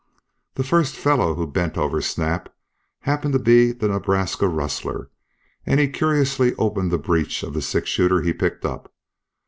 The 0.55 0.63
first 0.63 0.95
fellow 0.95 1.35
who 1.35 1.45
bent 1.45 1.77
over 1.77 2.01
Snap 2.01 2.51
happened 3.01 3.33
to 3.33 3.39
be 3.39 3.71
the 3.71 3.87
Nebraska 3.87 4.47
rustler, 4.47 5.11
and 5.63 5.79
he 5.79 5.87
curiously 5.87 6.55
opened 6.55 6.89
the 6.89 6.97
breech 6.97 7.43
of 7.43 7.53
the 7.53 7.61
six 7.61 7.87
shooter 7.91 8.21
he 8.21 8.33
picked 8.33 8.65
up. 8.65 8.91